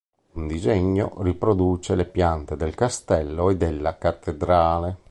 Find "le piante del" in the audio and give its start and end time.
1.93-2.73